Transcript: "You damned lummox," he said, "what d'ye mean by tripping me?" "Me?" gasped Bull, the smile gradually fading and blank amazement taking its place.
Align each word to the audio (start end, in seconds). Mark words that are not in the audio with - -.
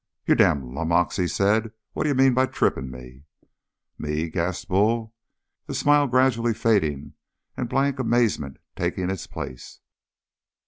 "You 0.25 0.33
damned 0.33 0.73
lummox," 0.73 1.17
he 1.17 1.27
said, 1.27 1.73
"what 1.93 2.05
d'ye 2.05 2.13
mean 2.13 2.33
by 2.33 2.47
tripping 2.47 2.89
me?" 2.89 3.25
"Me?" 3.99 4.29
gasped 4.31 4.67
Bull, 4.67 5.13
the 5.67 5.75
smile 5.75 6.07
gradually 6.07 6.55
fading 6.55 7.13
and 7.55 7.69
blank 7.69 7.99
amazement 7.99 8.57
taking 8.75 9.11
its 9.11 9.27
place. 9.27 9.79